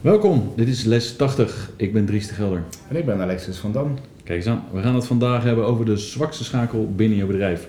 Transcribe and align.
Welkom, 0.00 0.52
dit 0.56 0.68
is 0.68 0.84
les 0.84 1.16
80. 1.16 1.70
Ik 1.76 1.92
ben 1.92 2.06
Dries 2.06 2.28
de 2.28 2.34
Gelder. 2.34 2.62
En 2.88 2.96
ik 2.96 3.04
ben 3.04 3.20
Alexis 3.20 3.56
van 3.56 3.72
Dam. 3.72 3.94
Kijk 4.24 4.38
eens 4.38 4.46
aan, 4.46 4.64
we 4.72 4.80
gaan 4.80 4.94
het 4.94 5.06
vandaag 5.06 5.42
hebben 5.42 5.66
over 5.66 5.84
de 5.84 5.96
zwakste 5.96 6.44
schakel 6.44 6.92
binnen 6.96 7.18
je 7.18 7.24
bedrijf. 7.24 7.68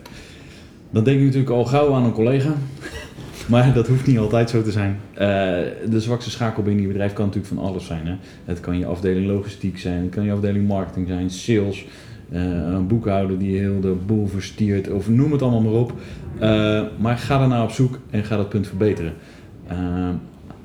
Dan 0.89 1.03
denk 1.03 1.19
je 1.19 1.25
natuurlijk 1.25 1.51
al 1.51 1.65
gauw 1.65 1.93
aan 1.93 2.03
een 2.03 2.11
collega, 2.11 2.53
maar 3.49 3.73
dat 3.73 3.87
hoeft 3.87 4.07
niet 4.07 4.17
altijd 4.17 4.49
zo 4.49 4.61
te 4.61 4.71
zijn. 4.71 4.99
Uh, 5.13 5.19
de 5.89 5.99
zwakste 6.01 6.29
schakel 6.29 6.63
binnen 6.63 6.81
je 6.81 6.87
bedrijf 6.87 7.13
kan 7.13 7.25
natuurlijk 7.25 7.53
van 7.53 7.63
alles 7.63 7.85
zijn. 7.85 8.07
Hè? 8.07 8.15
Het 8.45 8.59
kan 8.59 8.77
je 8.77 8.85
afdeling 8.85 9.27
logistiek 9.27 9.79
zijn, 9.79 10.01
het 10.01 10.11
kan 10.15 10.23
je 10.23 10.31
afdeling 10.31 10.67
marketing 10.67 11.07
zijn, 11.07 11.29
sales, 11.29 11.85
uh, 12.29 12.41
een 12.43 12.87
boekhouder 12.87 13.37
die 13.37 13.57
heel 13.57 13.79
de 13.79 13.95
boel 14.05 14.27
verstiert, 14.27 14.89
of 14.89 15.09
noem 15.09 15.31
het 15.31 15.41
allemaal 15.41 15.61
maar 15.61 15.79
op. 15.79 15.93
Uh, 16.41 16.81
maar 16.97 17.17
ga 17.17 17.37
daarna 17.37 17.63
op 17.63 17.71
zoek 17.71 17.99
en 18.09 18.23
ga 18.23 18.37
dat 18.37 18.49
punt 18.49 18.67
verbeteren. 18.67 19.13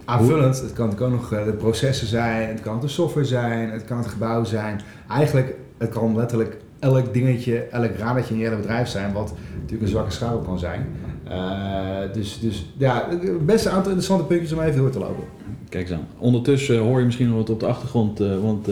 Aanvullend, 0.05 0.61
het 0.61 0.73
kan 0.73 1.11
nog 1.11 1.29
de 1.29 1.55
processen 1.59 2.07
zijn, 2.07 2.49
het 2.49 2.61
kan 2.61 2.81
de 2.81 2.89
software 2.89 3.27
zijn, 3.27 3.71
het 3.71 3.85
kan 3.85 3.99
het 3.99 4.07
gebouw 4.07 4.45
zijn. 4.45 4.81
Eigenlijk, 5.09 5.55
het 5.79 5.91
kan 5.91 6.17
letterlijk 6.17 6.57
elk 6.79 7.15
dingetje, 7.15 7.59
elk 7.59 7.97
radertje 7.97 8.35
in 8.35 8.41
je 8.41 8.47
hele 8.47 8.61
bedrijf 8.61 8.89
zijn, 8.89 9.13
wat 9.13 9.35
natuurlijk 9.55 9.83
een 9.83 9.89
zwakke 9.89 10.11
schakel 10.11 10.39
kan 10.39 10.59
zijn. 10.59 10.87
Uh, 11.29 12.13
dus, 12.13 12.41
dus 12.41 12.73
ja, 12.77 13.09
best 13.41 13.65
een 13.65 13.71
aantal 13.71 13.91
interessante 13.91 14.25
puntjes 14.25 14.53
om 14.53 14.61
even 14.61 14.81
door 14.81 14.91
te 14.91 14.99
lopen. 14.99 15.25
Kijk 15.69 15.89
eens 15.89 15.99
aan. 15.99 16.07
Ondertussen 16.19 16.79
hoor 16.79 16.99
je 16.99 17.05
misschien 17.05 17.29
nog 17.29 17.37
wat 17.37 17.51
op 17.51 17.61
de 17.61 17.67
achtergrond, 17.67 18.19
want 18.19 18.69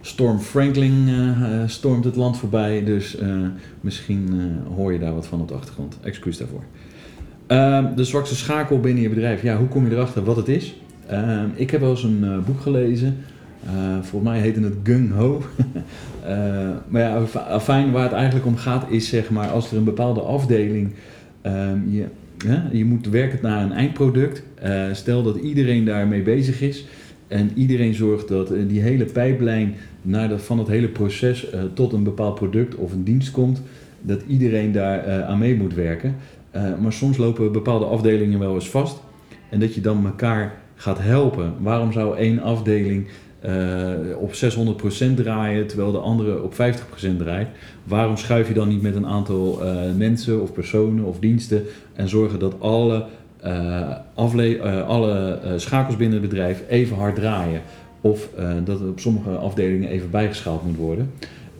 Storm 0.00 0.38
Franklin 0.38 1.08
stormt 1.66 2.04
het 2.04 2.16
land 2.16 2.38
voorbij. 2.38 2.84
Dus 2.84 3.18
misschien 3.80 4.52
hoor 4.76 4.92
je 4.92 4.98
daar 4.98 5.14
wat 5.14 5.26
van 5.26 5.40
op 5.40 5.48
de 5.48 5.54
achtergrond. 5.54 5.98
Excuus 6.02 6.38
daarvoor. 6.38 6.62
Uh, 7.52 7.84
de 7.96 8.04
zwakste 8.04 8.36
schakel 8.36 8.80
binnen 8.80 9.02
je 9.02 9.08
bedrijf. 9.08 9.42
Ja, 9.42 9.56
hoe 9.56 9.68
kom 9.68 9.88
je 9.88 9.94
erachter 9.94 10.24
wat 10.24 10.36
het 10.36 10.48
is? 10.48 10.76
Uh, 11.10 11.42
ik 11.54 11.70
heb 11.70 11.80
wel 11.80 11.90
eens 11.90 12.02
een 12.02 12.20
uh, 12.22 12.38
boek 12.38 12.60
gelezen. 12.60 13.16
volgens 14.00 14.30
mij 14.30 14.40
heette 14.40 14.60
het 14.60 14.74
Gung 14.82 15.12
Ho. 15.12 15.42
maar 16.88 17.02
ja, 17.02 17.26
fijn 17.60 17.90
waar 17.90 18.02
het 18.02 18.12
eigenlijk 18.12 18.46
om 18.46 18.56
gaat 18.56 18.90
is 18.90 19.08
zeg 19.08 19.30
maar 19.30 19.48
als 19.48 19.70
er 19.70 19.76
een 19.76 19.84
bepaalde 19.84 20.20
afdeling 20.20 20.92
ehm, 21.42 21.78
je, 21.88 22.04
je 22.72 22.84
moet 22.84 23.08
werken 23.08 23.38
naar 23.42 23.62
een 23.62 23.72
eindproduct. 23.72 24.42
stel 24.92 25.22
dat 25.22 25.36
iedereen 25.36 25.84
daarmee 25.84 26.22
bezig 26.22 26.60
is 26.60 26.86
en 27.28 27.50
iedereen 27.54 27.94
zorgt 27.94 28.28
dat 28.28 28.52
die 28.68 28.80
hele 28.80 29.04
pijplijn 29.04 29.74
naar 30.02 30.38
van 30.38 30.58
het 30.58 30.68
hele 30.68 30.88
proces 30.88 31.46
tot 31.74 31.92
een 31.92 32.04
bepaald 32.04 32.34
product 32.34 32.74
of 32.74 32.92
een 32.92 33.04
dienst 33.04 33.30
komt, 33.30 33.62
dat 34.00 34.20
iedereen 34.26 34.72
daar 34.72 35.24
aan 35.24 35.38
mee 35.38 35.56
moet 35.56 35.74
werken. 35.74 36.14
Uh, 36.56 36.62
maar 36.80 36.92
soms 36.92 37.16
lopen 37.16 37.52
bepaalde 37.52 37.84
afdelingen 37.84 38.38
wel 38.38 38.54
eens 38.54 38.70
vast. 38.70 39.00
En 39.50 39.60
dat 39.60 39.74
je 39.74 39.80
dan 39.80 40.06
elkaar 40.06 40.60
gaat 40.74 40.98
helpen. 41.00 41.54
Waarom 41.58 41.92
zou 41.92 42.16
één 42.16 42.42
afdeling 42.42 43.06
uh, 43.46 44.18
op 44.18 44.32
600% 44.32 45.14
draaien 45.14 45.66
terwijl 45.66 45.92
de 45.92 45.98
andere 45.98 46.42
op 46.42 46.52
50% 46.52 46.56
draait? 47.18 47.48
Waarom 47.84 48.16
schuif 48.16 48.48
je 48.48 48.54
dan 48.54 48.68
niet 48.68 48.82
met 48.82 48.94
een 48.94 49.06
aantal 49.06 49.60
uh, 49.62 49.72
mensen 49.96 50.42
of 50.42 50.52
personen 50.52 51.04
of 51.04 51.18
diensten 51.18 51.62
en 51.94 52.08
zorgen 52.08 52.38
dat 52.38 52.60
alle, 52.60 53.06
alle 54.86 55.38
schakels 55.56 55.96
binnen 55.96 56.20
het 56.20 56.28
bedrijf 56.28 56.62
even 56.68 56.96
hard 56.96 57.14
draaien? 57.14 57.60
Of 58.00 58.28
dat 58.64 58.80
het 58.80 58.88
op 58.88 59.00
sommige 59.00 59.30
afdelingen 59.30 59.88
even 59.88 60.10
bijgeschaald 60.10 60.66
moet 60.66 60.76
worden. 60.76 61.10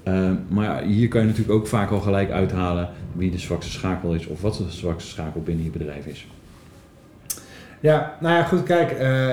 Uh, 0.04 0.30
maar 0.48 0.82
hier 0.82 1.08
kan 1.08 1.20
je 1.20 1.26
natuurlijk 1.26 1.54
ook 1.58 1.66
vaak 1.66 1.90
al 1.90 2.00
gelijk 2.00 2.30
uithalen 2.30 2.88
wie 3.12 3.30
de 3.30 3.38
zwakste 3.38 3.72
schakel 3.72 4.14
is 4.14 4.26
of 4.26 4.40
wat 4.40 4.56
de 4.56 4.70
zwakste 4.70 5.10
schakel 5.10 5.42
binnen 5.42 5.64
je 5.64 5.70
bedrijf 5.70 6.06
is. 6.06 6.26
Ja, 7.80 8.16
nou 8.20 8.34
ja, 8.34 8.42
goed, 8.42 8.62
kijk, 8.62 8.92
uh, 8.92 9.28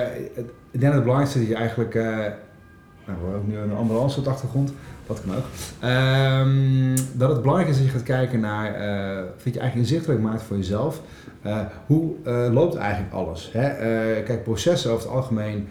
ik 0.70 0.80
denk 0.80 0.82
dat 0.82 0.92
het 0.92 1.02
belangrijkste 1.02 1.40
is 1.40 1.46
dat 1.46 1.56
je 1.56 1.60
eigenlijk, 1.62 1.94
uh, 1.94 2.04
nou, 2.04 3.18
we 3.24 3.30
hebben 3.30 3.48
nu 3.48 3.56
een 3.56 3.72
ambulance 3.72 4.18
op 4.18 4.24
de 4.24 4.30
achtergrond, 4.30 4.72
dat 5.06 5.22
kan 5.24 5.36
ook, 5.36 5.44
um, 6.44 6.94
dat 7.12 7.30
het 7.30 7.40
belangrijk 7.40 7.70
is 7.70 7.76
dat 7.76 7.86
je 7.86 7.92
gaat 7.92 8.02
kijken 8.02 8.40
naar, 8.40 8.72
vind 9.36 9.54
je 9.54 9.60
eigenlijk 9.60 9.74
inzichtelijk 9.74 10.20
maakt 10.20 10.42
voor 10.42 10.56
jezelf, 10.56 11.02
hoe 11.86 12.14
loopt 12.52 12.74
eigenlijk 12.74 13.14
alles? 13.14 13.50
Hè? 13.52 13.68
kijk, 14.22 14.42
processen 14.42 14.90
over 14.90 15.04
het 15.04 15.16
algemeen 15.16 15.68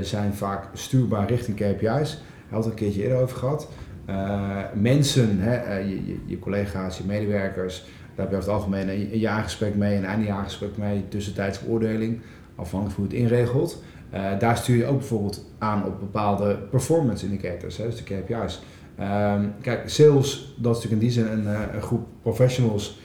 zijn 0.00 0.34
vaak 0.34 0.64
stuurbaar 0.72 1.28
richting 1.28 1.56
KPI's, 1.56 1.80
daar 1.80 2.20
we 2.48 2.56
het 2.56 2.64
een 2.64 2.74
keertje 2.74 3.02
eerder 3.02 3.18
over 3.18 3.36
gehad. 3.36 3.68
Uh, 4.10 4.56
mensen, 4.74 5.38
hè, 5.38 5.80
uh, 5.80 5.88
je, 5.88 6.16
je, 6.26 6.38
collega's, 6.38 6.98
je 6.98 7.04
medewerkers, 7.06 7.84
daar 8.14 8.26
heb 8.26 8.30
je 8.30 8.36
over 8.36 8.48
het 8.48 8.58
algemeen 8.58 8.88
een, 8.88 9.18
jaargesprek 9.18 9.74
mee, 9.74 9.96
een 9.96 10.04
eindejaargesprek 10.04 10.76
mee, 10.76 11.08
tussentijds 11.08 11.60
beoordeling, 11.60 12.20
afhankelijk 12.54 12.94
van 12.94 13.04
hoe 13.04 13.12
het 13.12 13.22
inregelt. 13.22 13.82
Uh, 14.14 14.38
daar 14.38 14.56
stuur 14.56 14.76
je 14.76 14.86
ook 14.86 14.98
bijvoorbeeld 14.98 15.44
aan 15.58 15.84
op 15.84 16.00
bepaalde 16.00 16.54
performance 16.70 17.24
indicators, 17.24 17.76
hè, 17.76 17.84
dus 17.84 17.96
de 17.96 18.02
KPI's. 18.02 18.62
Um, 19.00 19.52
kijk, 19.60 19.88
sales, 19.88 20.54
dat 20.58 20.76
is 20.76 20.82
natuurlijk 20.82 20.92
in 20.92 20.98
die 20.98 21.10
zin 21.10 21.26
een, 21.26 21.82
groep 21.82 22.06
professionals, 22.22 23.00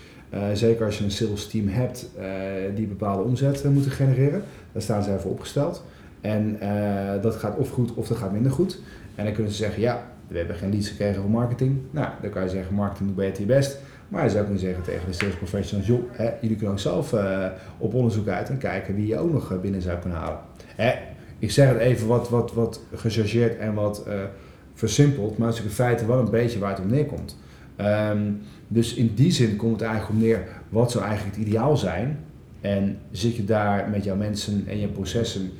zeker 0.53 0.85
als 0.85 0.97
je 0.97 1.03
een 1.03 1.11
sales 1.11 1.47
team 1.47 1.67
hebt 1.67 2.09
die 2.75 2.87
bepaalde 2.87 3.23
omzet 3.23 3.63
moeten 3.63 3.91
genereren. 3.91 4.43
Daar 4.71 4.81
staan 4.81 5.03
ze 5.03 5.19
voor 5.19 5.31
opgesteld. 5.31 5.83
En 6.21 6.59
dat 7.21 7.35
gaat 7.35 7.57
of 7.57 7.69
goed 7.69 7.93
of 7.93 8.07
dat 8.07 8.17
gaat 8.17 8.31
minder 8.31 8.51
goed. 8.51 8.79
En 9.15 9.25
dan 9.25 9.33
kunnen 9.33 9.51
ze 9.51 9.57
zeggen, 9.57 9.81
ja, 9.81 10.14
we 10.27 10.37
hebben 10.37 10.55
geen 10.55 10.71
leads 10.71 10.89
gekregen 10.89 11.21
voor 11.21 11.31
marketing. 11.31 11.77
Nou, 11.91 12.07
dan 12.21 12.29
kan 12.29 12.43
je 12.43 12.49
zeggen, 12.49 12.75
marketing 12.75 13.07
doet 13.07 13.17
beter 13.17 13.41
je 13.41 13.47
best. 13.47 13.79
Maar 14.07 14.23
je 14.23 14.29
zou 14.29 14.43
kunnen 14.43 14.61
zeggen 14.61 14.83
tegen 14.83 15.07
de 15.07 15.13
sales 15.13 15.35
professionals, 15.35 15.87
joh, 15.87 16.03
hè, 16.11 16.29
jullie 16.41 16.55
kunnen 16.55 16.75
ook 16.75 16.79
zelf 16.79 17.13
uh, 17.13 17.45
op 17.77 17.93
onderzoek 17.93 18.27
uit 18.27 18.49
en 18.49 18.57
kijken 18.57 18.95
wie 18.95 19.07
je 19.07 19.17
ook 19.17 19.31
nog 19.31 19.61
binnen 19.61 19.81
zou 19.81 19.99
kunnen 19.99 20.19
halen. 20.19 20.39
Hè, 20.75 20.93
ik 21.39 21.51
zeg 21.51 21.69
het 21.69 21.77
even 21.77 22.07
wat, 22.07 22.29
wat, 22.29 22.53
wat 22.53 22.81
gechargeerd 22.93 23.57
en 23.57 23.73
wat 23.73 24.03
uh, 24.07 24.13
versimpeld, 24.73 25.37
maar 25.37 25.47
het 25.47 25.57
is 25.57 25.63
in 25.63 25.69
feite 25.69 26.05
wel 26.05 26.19
een 26.19 26.29
beetje 26.29 26.59
waar 26.59 26.69
het 26.69 26.79
om 26.79 26.87
neerkomt. 26.87 27.37
Um, 28.11 28.41
dus 28.67 28.93
in 28.93 29.13
die 29.15 29.31
zin 29.31 29.55
komt 29.55 29.71
het 29.71 29.81
eigenlijk 29.81 30.19
om 30.19 30.25
neer, 30.25 30.47
wat 30.69 30.91
zou 30.91 31.05
eigenlijk 31.05 31.37
het 31.37 31.47
ideaal 31.47 31.77
zijn? 31.77 32.19
En 32.61 32.97
zit 33.11 33.35
je 33.35 33.45
daar 33.45 33.89
met 33.89 34.03
jouw 34.03 34.15
mensen 34.15 34.63
en 34.67 34.79
je 34.79 34.87
processen 34.87 35.51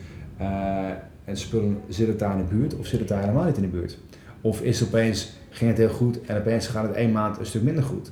en 1.25 1.37
spullen, 1.37 1.77
zit 1.87 2.07
het 2.07 2.19
daar 2.19 2.31
in 2.31 2.45
de 2.47 2.55
buurt 2.55 2.75
of 2.75 2.85
zit 2.85 2.99
het 2.99 3.07
daar 3.07 3.21
helemaal 3.21 3.45
niet 3.45 3.55
in 3.55 3.61
de 3.61 3.67
buurt? 3.67 3.97
Of 4.45 4.61
is 4.61 4.79
het 4.79 4.87
opeens, 4.87 5.31
ging 5.49 5.69
het 5.69 5.79
heel 5.79 5.89
goed 5.89 6.21
en 6.21 6.37
opeens 6.37 6.67
gaat 6.67 6.87
het 6.87 6.95
één 6.95 7.11
maand 7.11 7.39
een 7.39 7.45
stuk 7.45 7.63
minder 7.63 7.83
goed? 7.83 8.11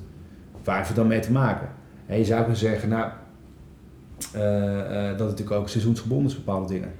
Waar 0.64 0.76
heeft 0.76 0.88
het 0.88 0.96
dan 0.96 1.06
mee 1.06 1.20
te 1.20 1.32
maken? 1.32 1.68
En 2.06 2.18
je 2.18 2.24
zou 2.24 2.40
kunnen 2.40 2.58
zeggen, 2.58 2.88
nou, 2.88 3.10
uh, 4.34 4.42
uh, 4.42 5.08
dat 5.08 5.18
het 5.18 5.28
natuurlijk 5.28 5.50
ook 5.50 5.68
seizoensgebonden 5.68 6.26
is, 6.26 6.36
bepaalde 6.36 6.68
dingen. 6.68 6.92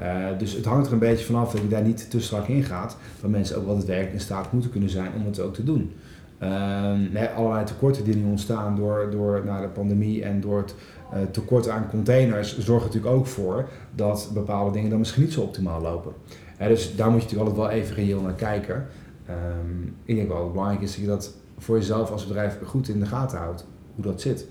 Uh, 0.00 0.38
dus 0.38 0.52
het 0.52 0.64
hangt 0.64 0.86
er 0.86 0.92
een 0.92 0.98
beetje 0.98 1.24
vanaf 1.24 1.52
dat 1.52 1.60
je 1.60 1.68
daar 1.68 1.82
niet 1.82 2.10
te 2.10 2.20
strak 2.20 2.46
in 2.46 2.62
gaat. 2.62 2.96
Dat 3.20 3.30
mensen 3.30 3.56
ook 3.56 3.66
wel 3.66 3.76
het 3.76 3.84
werk 3.84 4.12
in 4.12 4.20
staat 4.20 4.52
moeten 4.52 4.70
kunnen 4.70 4.90
zijn 4.90 5.10
om 5.16 5.26
het 5.26 5.40
ook 5.40 5.54
te 5.54 5.64
doen. 5.64 5.92
nee, 7.12 7.26
allerlei 7.36 7.64
tekorten 7.64 8.04
die 8.04 8.16
nu 8.16 8.30
ontstaan 8.30 8.76
door, 8.76 9.08
door 9.10 9.42
nou, 9.44 9.62
de 9.62 9.68
pandemie 9.68 10.24
en 10.24 10.40
door 10.40 10.58
het 10.58 10.74
tekort 11.30 11.68
aan 11.68 11.90
containers 11.90 12.58
zorgen 12.58 12.86
natuurlijk 12.86 13.14
ook 13.14 13.26
voor 13.26 13.68
dat 13.94 14.30
bepaalde 14.34 14.72
dingen 14.72 14.90
dan 14.90 14.98
misschien 14.98 15.22
niet 15.22 15.32
zo 15.32 15.40
optimaal 15.40 15.80
lopen 15.80 16.12
dus 16.68 16.96
daar 16.96 17.10
moet 17.10 17.22
je 17.22 17.26
natuurlijk 17.26 17.50
altijd 17.50 17.56
wel 17.56 17.80
even 17.80 17.94
reëel 17.94 18.20
naar 18.20 18.34
kijken. 18.34 18.86
Um, 19.30 19.94
ik 20.04 20.16
denk 20.16 20.28
wel 20.28 20.36
dat 20.36 20.44
het 20.44 20.54
belangrijk 20.54 20.82
is 20.82 20.90
dat 20.90 21.00
je 21.00 21.06
dat 21.06 21.34
voor 21.58 21.76
jezelf 21.76 22.10
als 22.10 22.26
bedrijf 22.26 22.58
goed 22.64 22.88
in 22.88 23.00
de 23.00 23.06
gaten 23.06 23.38
houdt, 23.38 23.66
hoe 23.94 24.04
dat 24.04 24.20
zit. 24.20 24.46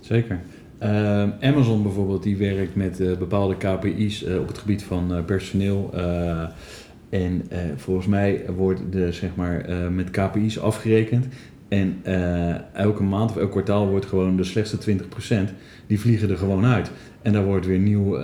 Zeker. 0.00 0.40
Uh, 0.82 1.28
Amazon 1.40 1.82
bijvoorbeeld, 1.82 2.22
die 2.22 2.36
werkt 2.36 2.74
met 2.74 3.00
uh, 3.00 3.16
bepaalde 3.16 3.56
KPI's 3.56 4.22
uh, 4.22 4.40
op 4.40 4.48
het 4.48 4.58
gebied 4.58 4.82
van 4.82 5.24
personeel. 5.26 5.90
en 7.08 7.42
volgens 7.76 8.06
mij 8.06 8.44
wordt 8.56 8.80
de, 8.90 9.12
zeg 9.12 9.30
maar, 9.34 9.70
met 9.92 10.10
KPI's 10.10 10.58
afgerekend. 10.58 11.26
En 11.72 11.96
elke 12.72 13.02
maand 13.02 13.30
of 13.30 13.36
elk 13.36 13.50
kwartaal 13.50 13.88
wordt 13.88 14.06
gewoon 14.06 14.36
de 14.36 14.44
slechtste 14.44 14.96
20%, 15.48 15.52
die 15.86 16.00
vliegen 16.00 16.30
er 16.30 16.36
gewoon 16.36 16.64
uit. 16.64 16.90
En 17.22 17.32
daar 17.32 17.44
wordt 17.44 17.66
weer 17.66 17.78
nieuw 17.78 18.18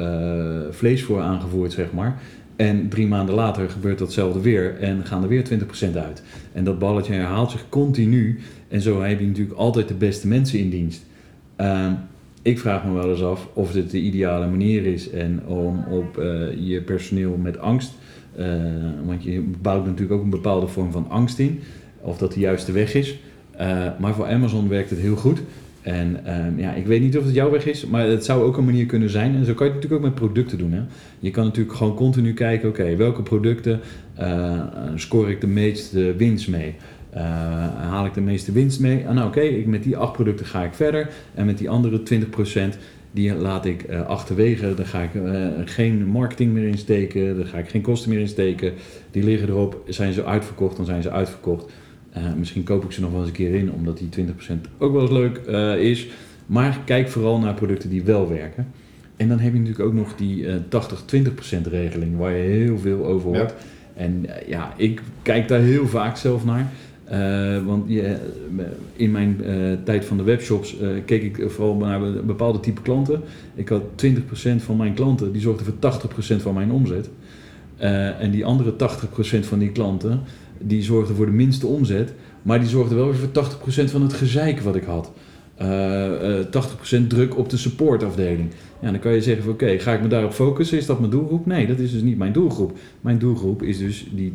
vlees 0.70 1.04
voor 1.04 1.20
aangevoerd, 1.20 1.72
zeg 1.72 1.92
maar. 1.92 2.20
En 2.56 2.88
drie 2.88 3.06
maanden 3.06 3.34
later 3.34 3.70
gebeurt 3.70 3.98
datzelfde 3.98 4.40
weer 4.40 4.76
en 4.80 5.04
gaan 5.04 5.22
er 5.22 5.28
weer 5.28 5.44
20% 5.92 5.96
uit. 5.96 6.22
En 6.52 6.64
dat 6.64 6.78
balletje 6.78 7.12
herhaalt 7.12 7.50
zich 7.50 7.68
continu. 7.68 8.38
En 8.68 8.80
zo 8.80 9.02
heb 9.02 9.20
je 9.20 9.26
natuurlijk 9.26 9.58
altijd 9.58 9.88
de 9.88 9.94
beste 9.94 10.28
mensen 10.28 10.58
in 10.58 10.70
dienst. 10.70 11.04
Uh, 11.60 11.92
ik 12.42 12.58
vraag 12.58 12.84
me 12.84 12.92
wel 12.92 13.10
eens 13.10 13.22
af 13.22 13.48
of 13.52 13.72
dit 13.72 13.90
de 13.90 13.98
ideale 13.98 14.46
manier 14.46 14.86
is 14.86 15.10
en 15.10 15.46
om 15.46 15.84
op 15.90 16.18
uh, 16.18 16.24
je 16.68 16.82
personeel 16.82 17.36
met 17.36 17.58
angst 17.58 17.92
Eh, 18.36 18.46
want 19.04 19.22
je 19.22 19.40
bouwt 19.62 19.84
natuurlijk 19.84 20.12
ook 20.12 20.22
een 20.22 20.30
bepaalde 20.30 20.66
vorm 20.66 20.92
van 20.92 21.06
angst 21.08 21.38
in. 21.38 21.60
Of 22.00 22.18
dat 22.18 22.32
de 22.32 22.40
juiste 22.40 22.72
weg 22.72 22.94
is. 22.94 23.18
Eh, 23.58 23.86
maar 23.98 24.14
voor 24.14 24.26
Amazon 24.26 24.68
werkt 24.68 24.90
het 24.90 24.98
heel 24.98 25.16
goed. 25.16 25.40
En 25.82 26.20
ehm, 26.24 26.58
ja, 26.58 26.72
ik 26.72 26.86
weet 26.86 27.00
niet 27.00 27.18
of 27.18 27.24
het 27.24 27.34
jouw 27.34 27.50
weg 27.50 27.66
is, 27.66 27.86
maar 27.86 28.06
het 28.06 28.24
zou 28.24 28.42
ook 28.42 28.56
een 28.56 28.64
manier 28.64 28.86
kunnen 28.86 29.10
zijn. 29.10 29.34
En 29.34 29.44
zo 29.44 29.54
kan 29.54 29.66
je 29.66 29.72
het 29.72 29.82
natuurlijk 29.82 29.92
ook 29.92 30.10
met 30.10 30.20
producten 30.20 30.58
doen. 30.58 30.72
Hè? 30.72 30.80
Je 31.18 31.30
kan 31.30 31.44
natuurlijk 31.44 31.76
gewoon 31.76 31.94
continu 31.94 32.34
kijken, 32.34 32.68
oké, 32.68 32.96
welke 32.96 33.22
producten 33.22 33.80
uh, 34.20 34.60
score 34.94 35.30
ik 35.30 35.40
de 35.40 35.46
meeste 35.46 36.14
winst 36.16 36.48
mee? 36.48 36.74
Uh, 37.14 37.20
haal 37.76 38.06
ik 38.06 38.14
de 38.14 38.20
meeste 38.20 38.52
winst 38.52 38.80
mee? 38.80 39.06
Ah, 39.06 39.14
nou 39.14 39.28
oké, 39.28 39.62
met 39.66 39.82
die 39.82 39.96
acht 39.96 40.12
producten 40.12 40.46
ga 40.46 40.64
ik 40.64 40.74
verder. 40.74 41.08
En 41.34 41.46
met 41.46 41.58
die 41.58 41.70
andere 41.70 42.02
20% 42.74 42.78
die 43.10 43.34
laat 43.34 43.64
ik 43.64 43.90
achterwege. 44.06 44.74
Daar 44.74 44.86
ga 44.86 45.02
ik 45.02 45.10
geen 45.64 46.06
marketing 46.06 46.52
meer 46.52 46.68
in 46.68 46.78
steken. 46.78 47.36
Daar 47.36 47.46
ga 47.46 47.58
ik 47.58 47.68
geen 47.68 47.82
kosten 47.82 48.10
meer 48.10 48.20
in 48.20 48.28
steken. 48.28 48.72
Die 49.10 49.24
liggen 49.24 49.48
erop. 49.48 49.82
Zijn 49.88 50.12
ze 50.12 50.24
uitverkocht, 50.24 50.76
dan 50.76 50.86
zijn 50.86 51.02
ze 51.02 51.10
uitverkocht. 51.10 51.72
Uh, 52.18 52.34
misschien 52.38 52.62
koop 52.62 52.84
ik 52.84 52.92
ze 52.92 53.00
nog 53.00 53.10
wel 53.10 53.18
eens 53.18 53.28
een 53.28 53.34
keer 53.34 53.54
in, 53.54 53.72
omdat 53.72 53.98
die 53.98 54.26
20% 54.26 54.30
ook 54.78 54.92
wel 54.92 55.02
eens 55.02 55.10
leuk 55.10 55.36
is. 55.80 56.08
Maar 56.46 56.78
kijk 56.84 57.08
vooral 57.08 57.38
naar 57.38 57.54
producten 57.54 57.90
die 57.90 58.02
wel 58.02 58.28
werken. 58.28 58.66
En 59.16 59.28
dan 59.28 59.38
heb 59.38 59.52
je 59.52 59.58
natuurlijk 59.58 59.86
ook 59.86 59.94
nog 59.94 60.14
die 60.16 60.46
80-20% 60.46 60.50
regeling, 61.62 62.16
waar 62.16 62.32
je 62.32 62.42
heel 62.42 62.78
veel 62.78 63.06
over 63.06 63.28
hoort. 63.28 63.50
Ja. 63.50 64.02
En 64.02 64.26
ja, 64.46 64.72
ik 64.76 65.02
kijk 65.22 65.48
daar 65.48 65.60
heel 65.60 65.86
vaak 65.86 66.16
zelf 66.16 66.44
naar. 66.44 66.72
Uh, 67.12 67.66
want 67.66 67.84
je, 67.86 68.16
in 68.96 69.10
mijn 69.10 69.40
uh, 69.40 69.72
tijd 69.84 70.04
van 70.04 70.16
de 70.16 70.22
webshops 70.22 70.80
uh, 70.80 70.88
keek 71.04 71.22
ik 71.22 71.50
vooral 71.50 71.76
naar 71.76 72.00
bepaalde 72.24 72.60
type 72.60 72.82
klanten. 72.82 73.20
Ik 73.54 73.68
had 73.68 73.82
20% 74.04 74.10
van 74.56 74.76
mijn 74.76 74.94
klanten, 74.94 75.32
die 75.32 75.40
zorgden 75.40 75.66
voor 75.66 76.00
80% 76.36 76.42
van 76.42 76.54
mijn 76.54 76.70
omzet. 76.70 77.08
en 78.18 78.30
die 78.30 78.44
andere 78.44 78.72
80% 78.72 78.76
van 79.40 79.58
die 79.58 79.72
klanten, 79.72 80.20
die 80.60 80.82
zorgden 80.82 81.16
voor 81.16 81.26
de 81.26 81.32
minste 81.32 81.66
omzet. 81.66 82.14
Maar 82.42 82.60
die 82.60 82.68
zorgden 82.68 82.96
wel 82.96 83.06
weer 83.06 83.28
voor 83.32 83.84
80% 83.84 83.90
van 83.90 84.02
het 84.02 84.12
gezeik 84.12 84.60
wat 84.60 84.76
ik 84.76 84.84
had. 84.84 85.12
80% 85.58 87.06
druk 87.08 87.36
op 87.36 87.48
de 87.48 87.56
supportafdeling. 87.56 88.50
Ja, 88.80 88.90
dan 88.90 89.00
kan 89.00 89.12
je 89.12 89.22
zeggen 89.22 89.42
van 89.42 89.52
oké, 89.52 89.78
ga 89.78 89.92
ik 89.92 90.02
me 90.02 90.08
daarop 90.08 90.32
focussen? 90.32 90.78
Is 90.78 90.86
dat 90.86 90.98
mijn 90.98 91.10
doelgroep? 91.10 91.46
Nee, 91.46 91.66
dat 91.66 91.78
is 91.78 91.92
dus 91.92 92.02
niet 92.02 92.18
mijn 92.18 92.32
doelgroep. 92.32 92.78
Mijn 93.00 93.18
doelgroep 93.18 93.62
is 93.62 93.78
dus 93.78 94.06
die 94.10 94.32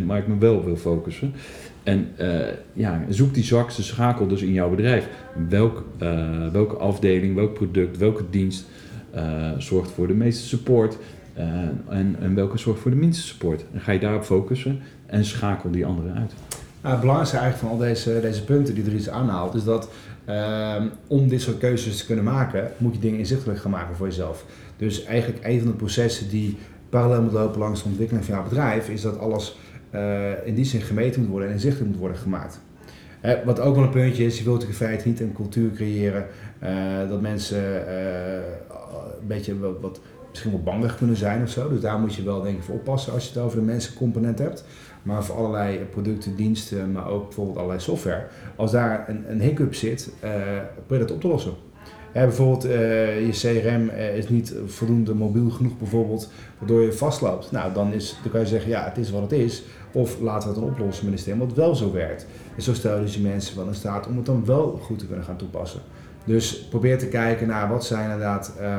20% 0.00 0.06
waar 0.06 0.18
ik 0.18 0.28
me 0.28 0.38
wel 0.38 0.64
wil 0.64 0.76
focussen. 0.76 1.32
En 1.82 2.08
uh, 2.20 2.26
ja, 2.72 3.04
zoek 3.08 3.34
die 3.34 3.44
zwakste 3.44 3.82
schakel 3.82 4.26
dus 4.26 4.42
in 4.42 4.52
jouw 4.52 4.70
bedrijf. 4.70 5.08
Welk, 5.48 5.84
welke 6.52 6.76
afdeling, 6.76 7.34
welk 7.34 7.54
product, 7.54 7.98
welke 7.98 8.24
dienst 8.30 8.66
zorgt 9.58 9.90
voor 9.90 10.06
de 10.06 10.14
meeste 10.14 10.46
support 10.46 10.98
en, 11.88 12.16
en, 12.20 12.34
welke 12.34 12.58
zorgt 12.58 12.80
voor 12.80 12.90
de 12.90 12.96
minste 12.96 13.22
support. 13.22 13.64
En 13.72 13.80
ga 13.80 13.92
je 13.92 13.98
daarop 13.98 14.22
focussen 14.22 14.80
en 15.14 15.24
schakel 15.24 15.70
die 15.70 15.86
andere 15.86 16.08
uit. 16.08 16.32
Nou, 16.80 16.92
het 16.92 17.00
belangrijkste 17.00 17.38
eigenlijk 17.38 17.68
van 17.68 17.78
al 17.80 17.86
deze, 17.86 18.20
deze 18.20 18.44
punten 18.44 18.74
die 18.74 18.84
er 18.84 18.94
iets 18.94 19.08
aanhaalt, 19.08 19.54
is 19.54 19.64
dat 19.64 19.88
ehm, 20.24 20.86
om 21.06 21.28
dit 21.28 21.40
soort 21.40 21.58
keuzes 21.58 21.96
te 21.96 22.06
kunnen 22.06 22.24
maken, 22.24 22.70
moet 22.76 22.94
je 22.94 23.00
dingen 23.00 23.18
inzichtelijk 23.18 23.58
gaan 23.58 23.70
maken 23.70 23.96
voor 23.96 24.06
jezelf. 24.06 24.44
Dus 24.76 25.04
eigenlijk 25.04 25.44
een 25.44 25.58
van 25.58 25.68
de 25.68 25.76
processen 25.76 26.28
die 26.28 26.58
parallel 26.88 27.22
moet 27.22 27.32
lopen 27.32 27.58
langs 27.60 27.82
de 27.82 27.88
ontwikkeling 27.88 28.24
van 28.24 28.34
jouw 28.34 28.44
bedrijf, 28.44 28.88
is 28.88 29.02
dat 29.02 29.18
alles 29.18 29.58
uh, 29.94 30.46
in 30.46 30.54
die 30.54 30.64
zin 30.64 30.80
gemeten 30.80 31.20
moet 31.20 31.30
worden 31.30 31.48
en 31.48 31.54
inzichtelijk 31.54 31.90
moet 31.90 32.00
worden 32.00 32.18
gemaakt. 32.18 32.60
Hè, 33.20 33.44
wat 33.44 33.60
ook 33.60 33.74
wel 33.74 33.84
een 33.84 33.90
puntje 33.90 34.24
is, 34.24 34.38
je 34.38 34.44
wilt 34.44 34.66
in 34.66 34.72
feite 34.72 35.08
niet 35.08 35.20
een 35.20 35.32
cultuur 35.32 35.70
creëren 35.70 36.26
uh, 36.62 37.08
dat 37.08 37.20
mensen 37.20 37.62
uh, 37.62 38.34
een 39.20 39.26
beetje 39.26 39.58
wat, 39.80 40.00
misschien 40.34 40.64
wel 40.64 40.74
bangig 40.74 40.96
kunnen 40.96 41.16
zijn 41.16 41.42
of 41.42 41.50
zo. 41.50 41.68
Dus 41.68 41.80
daar 41.80 41.98
moet 41.98 42.14
je 42.14 42.22
wel 42.22 42.42
denk 42.42 42.56
ik 42.56 42.62
voor 42.62 42.74
oppassen 42.74 43.12
als 43.12 43.24
je 43.24 43.28
het 43.34 43.38
over 43.38 43.58
de 43.58 43.64
mensencomponent 43.64 44.38
hebt. 44.38 44.64
Maar 45.02 45.24
voor 45.24 45.36
allerlei 45.36 45.78
producten, 45.78 46.36
diensten, 46.36 46.92
maar 46.92 47.08
ook 47.08 47.24
bijvoorbeeld 47.24 47.56
allerlei 47.56 47.80
software. 47.80 48.26
Als 48.56 48.70
daar 48.70 49.08
een, 49.08 49.24
een 49.30 49.40
hiccup 49.40 49.74
zit, 49.74 50.10
probeer 50.74 50.98
dat 50.98 51.10
op 51.10 51.20
te 51.20 51.28
lossen. 51.28 51.52
Bijvoorbeeld 52.12 52.66
uh, 52.66 53.26
je 53.26 53.32
CRM 53.32 53.88
uh, 53.88 54.16
is 54.16 54.28
niet 54.28 54.54
voldoende 54.66 55.14
mobiel 55.14 55.50
genoeg 55.50 55.78
bijvoorbeeld, 55.78 56.30
waardoor 56.58 56.82
je 56.82 56.92
vastloopt. 56.92 57.50
Nou, 57.50 57.72
dan, 57.72 57.92
is, 57.92 58.18
dan 58.22 58.32
kan 58.32 58.40
je 58.40 58.46
zeggen, 58.46 58.70
ja, 58.70 58.84
het 58.84 58.98
is 58.98 59.10
wat 59.10 59.22
het 59.22 59.32
is. 59.32 59.62
Of 59.92 60.20
laten 60.20 60.48
we 60.48 60.54
het 60.54 60.64
dan 60.64 60.72
oplossen 60.72 61.04
met 61.04 61.12
een 61.12 61.18
systeem 61.18 61.38
wat 61.38 61.52
wel 61.52 61.74
zo 61.74 61.92
werkt. 61.92 62.26
En 62.56 62.62
zo 62.62 62.74
stel 62.74 62.96
je 62.96 63.02
dus 63.02 63.18
mensen 63.18 63.56
wel 63.56 63.66
in 63.66 63.74
staat 63.74 64.06
om 64.06 64.16
het 64.16 64.26
dan 64.26 64.44
wel 64.44 64.78
goed 64.82 64.98
te 64.98 65.06
kunnen 65.06 65.24
gaan 65.24 65.36
toepassen. 65.36 65.80
Dus 66.24 66.64
probeer 66.68 66.98
te 66.98 67.08
kijken 67.08 67.46
naar 67.46 67.68
wat 67.68 67.84
zijn 67.84 68.02
inderdaad 68.02 68.54
uh, 68.60 68.76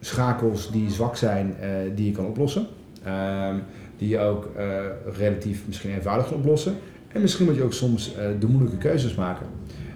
schakels 0.00 0.70
die 0.70 0.90
zwak 0.90 1.16
zijn, 1.16 1.54
die 1.94 2.06
je 2.06 2.12
kan 2.12 2.26
oplossen. 2.26 2.66
Um, 3.06 3.62
die 3.96 4.08
je 4.08 4.18
ook 4.18 4.48
relatief 5.16 5.66
misschien 5.66 5.90
eenvoudig 5.90 6.28
kan 6.28 6.36
oplossen. 6.36 6.74
En 7.08 7.20
misschien 7.20 7.46
moet 7.46 7.54
je 7.54 7.62
ook 7.62 7.72
soms 7.72 8.14
de 8.38 8.46
moeilijke 8.46 8.78
keuzes 8.78 9.14
maken. 9.14 9.46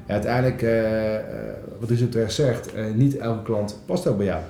Ja, 0.07 0.13
uiteindelijk, 0.13 0.61
wat 1.81 1.89
Richard 1.89 2.13
terecht 2.13 2.33
zegt, 2.33 2.73
niet 2.95 3.17
elke 3.17 3.43
klant 3.43 3.81
past 3.87 4.07
ook 4.07 4.17
bij 4.17 4.27
jou. 4.27 4.43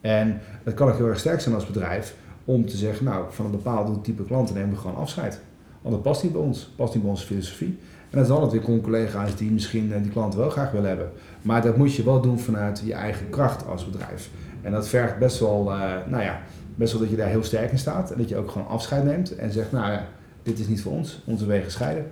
En 0.00 0.40
dat 0.64 0.74
kan 0.74 0.88
ook 0.88 0.96
heel 0.96 1.06
erg 1.06 1.18
sterk 1.18 1.40
zijn 1.40 1.54
als 1.54 1.66
bedrijf 1.66 2.14
om 2.44 2.66
te 2.66 2.76
zeggen, 2.76 3.04
nou, 3.04 3.24
van 3.30 3.44
een 3.44 3.50
bepaald 3.50 4.04
type 4.04 4.24
klanten 4.24 4.54
nemen 4.54 4.70
we 4.70 4.76
gewoon 4.76 4.96
afscheid. 4.96 5.40
Want 5.82 5.94
dat 5.94 6.02
past 6.02 6.22
niet 6.22 6.32
bij 6.32 6.40
ons, 6.40 6.72
past 6.76 6.92
niet 6.94 7.02
bij 7.02 7.12
onze 7.12 7.26
filosofie. 7.26 7.78
En 8.10 8.18
dat 8.18 8.24
is 8.24 8.30
altijd 8.30 8.66
weer 8.66 8.80
collega's 8.80 9.36
die 9.36 9.50
misschien 9.50 9.92
die 10.02 10.10
klanten 10.10 10.38
wel 10.38 10.50
graag 10.50 10.70
willen 10.70 10.88
hebben. 10.88 11.10
Maar 11.42 11.62
dat 11.62 11.76
moet 11.76 11.94
je 11.94 12.02
wel 12.04 12.20
doen 12.20 12.38
vanuit 12.38 12.82
je 12.84 12.92
eigen 12.94 13.30
kracht 13.30 13.66
als 13.66 13.90
bedrijf. 13.90 14.30
En 14.62 14.72
dat 14.72 14.88
vergt 14.88 15.18
best 15.18 15.40
wel, 15.40 15.72
uh, 15.72 15.92
nou 16.06 16.22
ja, 16.22 16.40
best 16.74 16.92
wel 16.92 17.00
dat 17.00 17.10
je 17.10 17.16
daar 17.16 17.28
heel 17.28 17.44
sterk 17.44 17.70
in 17.70 17.78
staat. 17.78 18.10
En 18.10 18.18
dat 18.18 18.28
je 18.28 18.36
ook 18.36 18.50
gewoon 18.50 18.68
afscheid 18.68 19.04
neemt 19.04 19.36
en 19.36 19.52
zegt, 19.52 19.72
nou 19.72 19.92
ja, 19.92 20.06
dit 20.42 20.58
is 20.58 20.68
niet 20.68 20.82
voor 20.82 20.92
ons, 20.92 21.22
onze 21.24 21.46
wegen 21.46 21.70
scheiden. 21.70 22.06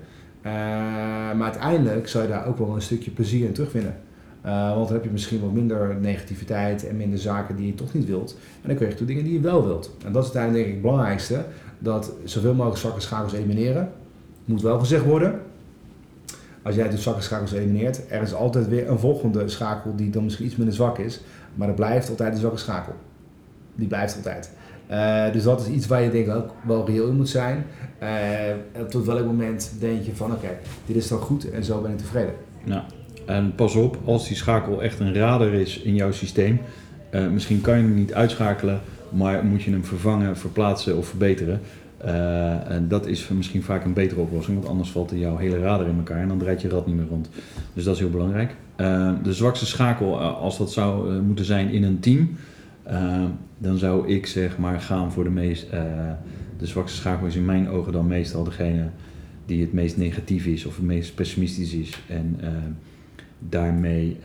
Uh, 0.46 0.52
maar 1.32 1.42
uiteindelijk 1.42 2.08
zou 2.08 2.24
je 2.24 2.30
daar 2.30 2.46
ook 2.46 2.58
wel 2.58 2.74
een 2.74 2.82
stukje 2.82 3.10
plezier 3.10 3.46
in 3.46 3.52
terugvinden. 3.52 3.96
Uh, 4.46 4.74
want 4.74 4.86
dan 4.86 4.96
heb 4.96 5.04
je 5.04 5.10
misschien 5.10 5.40
wat 5.40 5.52
minder 5.52 5.96
negativiteit 6.00 6.86
en 6.86 6.96
minder 6.96 7.18
zaken 7.18 7.56
die 7.56 7.66
je 7.66 7.74
toch 7.74 7.94
niet 7.94 8.06
wilt. 8.06 8.36
En 8.62 8.68
dan 8.68 8.76
kun 8.76 8.88
je 8.88 8.94
toe 8.94 9.06
dingen 9.06 9.24
die 9.24 9.32
je 9.32 9.40
wel 9.40 9.64
wilt. 9.64 9.96
En 10.04 10.12
dat 10.12 10.24
is 10.24 10.30
uiteindelijk 10.34 10.64
denk 10.64 10.66
ik 10.66 10.82
het 10.82 10.90
belangrijkste. 10.92 11.44
Dat 11.78 12.12
zoveel 12.24 12.54
mogelijk 12.54 12.80
zwakke 12.80 13.00
schakels 13.00 13.32
elimineren. 13.32 13.92
Moet 14.44 14.62
wel 14.62 14.78
gezegd 14.78 15.04
worden. 15.04 15.40
Als 16.66 16.74
jij 16.74 16.90
dus 16.90 17.02
zwakke 17.02 17.22
schakels 17.22 17.52
elimineert, 17.52 18.00
er 18.10 18.22
is 18.22 18.34
altijd 18.34 18.68
weer 18.68 18.90
een 18.90 18.98
volgende 18.98 19.48
schakel 19.48 19.96
die 19.96 20.10
dan 20.10 20.24
misschien 20.24 20.46
iets 20.46 20.56
minder 20.56 20.74
zwak 20.74 20.98
is. 20.98 21.20
Maar 21.54 21.68
er 21.68 21.74
blijft 21.74 22.10
altijd 22.10 22.32
een 22.32 22.38
zwakke 22.38 22.58
schakel. 22.58 22.94
Die 23.74 23.88
blijft 23.88 24.16
altijd. 24.16 24.50
Uh, 24.90 25.32
dus 25.32 25.42
dat 25.42 25.60
is 25.60 25.66
iets 25.66 25.86
waar 25.86 26.02
je 26.02 26.10
denk 26.10 26.26
ik 26.26 26.34
ook 26.34 26.50
wel 26.62 26.86
reëel 26.86 27.08
in 27.08 27.16
moet 27.16 27.28
zijn. 27.28 27.64
Uh, 28.02 28.08
tot 28.88 29.04
welk 29.04 29.24
moment 29.24 29.72
denk 29.78 30.02
je 30.02 30.14
van 30.14 30.32
oké, 30.32 30.48
dit 30.86 30.96
is 30.96 31.08
dan 31.08 31.18
goed 31.18 31.50
en 31.50 31.64
zo 31.64 31.80
ben 31.80 31.90
ik 31.90 31.98
tevreden. 31.98 32.34
Ja. 32.64 32.84
En 33.26 33.54
pas 33.54 33.74
op, 33.74 33.98
als 34.04 34.28
die 34.28 34.36
schakel 34.36 34.82
echt 34.82 35.00
een 35.00 35.14
radar 35.14 35.52
is 35.52 35.82
in 35.82 35.94
jouw 35.94 36.12
systeem, 36.12 36.60
uh, 37.10 37.28
misschien 37.28 37.60
kan 37.60 37.76
je 37.76 37.82
hem 37.82 37.94
niet 37.94 38.14
uitschakelen, 38.14 38.80
maar 39.08 39.44
moet 39.44 39.62
je 39.62 39.70
hem 39.70 39.84
vervangen, 39.84 40.36
verplaatsen 40.36 40.96
of 40.96 41.06
verbeteren. 41.06 41.60
Uh, 42.04 42.70
en 42.70 42.88
dat 42.88 43.06
is 43.06 43.28
misschien 43.28 43.62
vaak 43.62 43.84
een 43.84 43.92
betere 43.92 44.20
oplossing, 44.20 44.56
want 44.56 44.68
anders 44.68 44.90
valt 44.90 45.12
jouw 45.14 45.36
hele 45.36 45.58
radar 45.58 45.86
in 45.86 45.96
elkaar 45.96 46.22
en 46.22 46.28
dan 46.28 46.38
draait 46.38 46.60
je 46.60 46.68
rad 46.68 46.86
niet 46.86 46.96
meer 46.96 47.06
rond. 47.06 47.28
Dus 47.74 47.84
dat 47.84 47.94
is 47.94 48.00
heel 48.00 48.10
belangrijk. 48.10 48.54
Uh, 48.76 49.12
de 49.22 49.32
zwakste 49.32 49.66
schakel, 49.66 50.20
als 50.20 50.58
dat 50.58 50.72
zou 50.72 51.20
moeten 51.22 51.44
zijn 51.44 51.68
in 51.68 51.82
een 51.82 52.00
team, 52.00 52.30
dan 53.58 53.78
zou 53.78 54.08
ik 54.08 54.26
zeg 54.26 54.58
maar 54.58 54.80
gaan 54.80 55.12
voor 55.12 55.24
de 55.24 55.30
meest. 55.30 55.70
de 56.58 56.66
zwakste 56.66 56.96
schakel 56.96 57.26
is 57.26 57.36
in 57.36 57.44
mijn 57.44 57.68
ogen 57.68 57.92
dan 57.92 58.06
meestal 58.06 58.44
degene 58.44 58.88
die 59.46 59.60
het 59.60 59.72
meest 59.72 59.96
negatief 59.96 60.46
is 60.46 60.66
of 60.66 60.76
het 60.76 60.84
meest 60.84 61.14
pessimistisch 61.14 61.74
is. 61.74 62.02
En 62.08 62.36
daarmee 63.38 64.16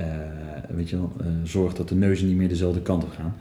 weet 0.70 0.90
je 0.90 0.96
wel, 0.96 1.14
zorgt 1.44 1.78
dat 1.78 1.90
de 1.90 1.96
neuzen 1.96 2.28
niet 2.28 2.38
meer 2.38 2.50
dezelfde 2.50 2.82
kant 2.82 3.04
op 3.04 3.12
gaan. 3.12 3.34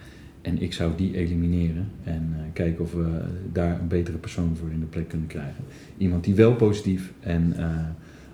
En 0.43 0.63
ik 0.63 0.73
zou 0.73 0.93
die 0.97 1.17
elimineren 1.17 1.91
en 2.05 2.20
kijken 2.53 2.85
of 2.85 2.93
we 2.93 3.23
daar 3.53 3.81
een 3.81 3.89
betere 3.89 4.17
persoon 4.17 4.57
voor 4.61 4.71
in 4.71 4.81
de 4.81 4.87
plek 4.87 5.09
kunnen 5.09 5.27
krijgen. 5.27 5.65
Iemand 5.97 6.25
die 6.25 6.35
wel 6.35 6.55
positief 6.55 7.13
en 7.21 7.55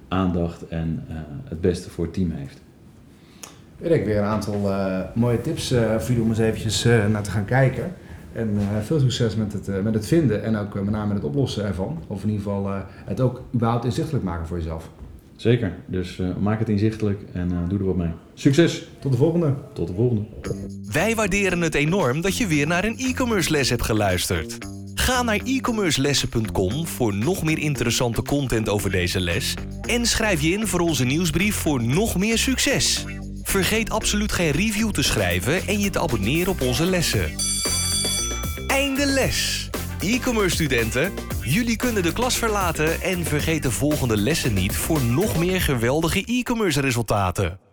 aandacht 0.08 0.68
en 0.68 1.04
het 1.44 1.61
beste 1.61 1.90
voor 1.90 2.04
het 2.04 2.14
team 2.14 2.30
heeft. 2.30 2.61
Ik 3.78 4.04
weer 4.04 4.18
een 4.18 4.25
aantal 4.25 4.73
mooie 5.14 5.40
tips 5.40 5.68
voor 5.68 6.08
jullie 6.08 6.23
om 6.23 6.28
eens 6.28 6.38
eventjes 6.38 6.85
naar 6.85 7.23
te 7.23 7.30
gaan 7.30 7.44
kijken. 7.44 7.92
En 8.32 8.58
veel 8.82 9.00
succes 9.00 9.37
met 9.37 9.52
het, 9.52 9.82
met 9.82 9.94
het 9.94 10.06
vinden 10.06 10.42
en 10.42 10.56
ook 10.56 10.75
met 10.75 10.90
name 10.90 11.06
met 11.06 11.16
het 11.16 11.26
oplossen 11.26 11.64
ervan. 11.64 11.99
Of 12.06 12.23
in 12.23 12.28
ieder 12.28 12.44
geval 12.44 12.70
het 13.04 13.20
ook 13.20 13.42
überhaupt 13.54 13.85
inzichtelijk 13.85 14.25
maken 14.25 14.46
voor 14.46 14.56
jezelf. 14.56 14.90
Zeker, 15.37 15.75
dus 15.87 16.19
uh, 16.19 16.37
maak 16.37 16.59
het 16.59 16.69
inzichtelijk 16.69 17.21
en 17.33 17.52
uh, 17.52 17.69
doe 17.69 17.78
er 17.78 17.85
wat 17.85 17.97
mee. 17.97 18.11
Succes! 18.35 18.83
Tot 18.99 19.12
de 19.12 19.19
volgende! 19.19 19.55
Tot 19.73 19.88
de 19.88 19.95
volgende. 19.95 20.25
Wij 20.93 21.14
waarderen 21.14 21.61
het 21.61 21.75
enorm 21.75 22.21
dat 22.21 22.37
je 22.37 22.47
weer 22.47 22.66
naar 22.66 22.85
een 22.85 22.99
e-commerce 22.99 23.50
les 23.50 23.71
hebt 23.71 23.83
geluisterd. 23.83 24.59
Ga 24.95 25.23
naar 25.23 25.40
e-commercelessen.com 25.45 26.87
voor 26.87 27.14
nog 27.14 27.43
meer 27.43 27.59
interessante 27.59 28.23
content 28.23 28.69
over 28.69 28.90
deze 28.90 29.21
les. 29.21 29.55
En 29.83 30.07
schrijf 30.07 30.40
je 30.43 30.50
in 30.50 30.66
voor 30.66 30.81
onze 30.81 31.05
nieuwsbrief 31.05 31.55
voor 31.55 31.83
nog 31.83 32.16
meer 32.16 32.38
succes. 32.38 33.05
Vergeet 33.43 33.90
absoluut 33.90 34.33
geen 34.33 34.50
review 34.50 34.90
te 34.90 35.02
schrijven 35.02 35.66
en 35.66 35.81
je 35.81 35.90
te 35.90 36.00
abonneren 36.00 36.52
op 36.52 36.61
onze 36.61 36.85
lessen. 36.85 37.31
Einde 38.66 39.07
les! 39.07 39.71
E-commerce 40.00 40.55
studenten, 40.55 41.12
jullie 41.47 41.76
kunnen 41.76 42.03
de 42.03 42.12
klas 42.12 42.37
verlaten 42.37 43.00
en 43.00 43.25
vergeet 43.25 43.62
de 43.62 43.71
volgende 43.71 44.17
lessen 44.17 44.55
niet 44.55 44.76
voor 44.76 45.03
nog 45.03 45.38
meer 45.38 45.61
geweldige 45.61 46.25
e-commerce 46.25 46.81
resultaten. 46.81 47.65